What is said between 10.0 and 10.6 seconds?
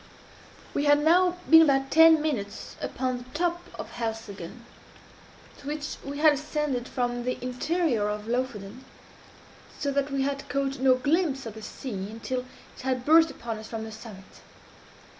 we had